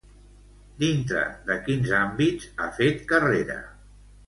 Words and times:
Dintre 0.83 1.25
de 1.51 1.59
quins 1.67 1.93
àmbits 1.99 2.51
ha 2.67 2.73
fet 2.81 3.07
carrera? 3.15 3.63